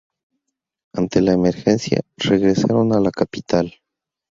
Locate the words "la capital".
2.99-3.71